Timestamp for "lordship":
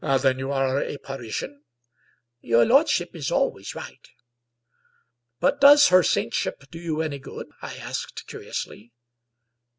2.65-3.15